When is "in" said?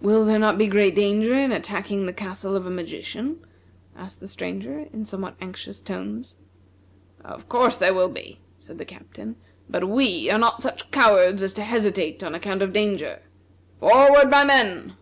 1.34-1.52, 4.90-5.04